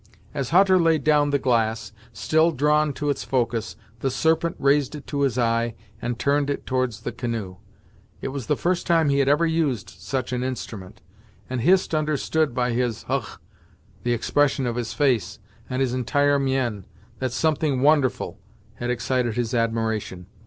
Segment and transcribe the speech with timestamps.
[0.33, 5.05] As Hutter laid down the glass, still drawn to its focus, the Serpent raised it
[5.05, 7.57] to his eye and turned it towards the canoe.
[8.19, 11.01] It was the first time he had ever used such an instrument,
[11.51, 13.37] and Hist understood by his "Hugh!,"
[14.01, 15.37] the expression of his face,
[15.69, 16.85] and his entire mien,
[17.19, 18.39] that something wonderful
[18.77, 20.25] had excited his admiration.